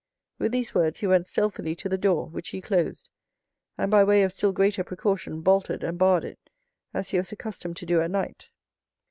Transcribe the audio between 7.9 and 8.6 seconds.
at night.